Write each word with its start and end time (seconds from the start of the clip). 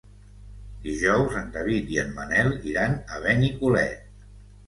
Dijous 0.85 1.35
en 1.41 1.51
David 1.57 1.91
i 1.95 1.99
en 2.03 2.09
Manel 2.17 2.49
iran 2.71 2.97
a 3.17 3.23
Benicolet. 3.27 4.09